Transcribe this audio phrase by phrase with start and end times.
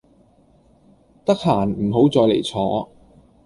[1.23, 2.89] 得閒唔好再嚟坐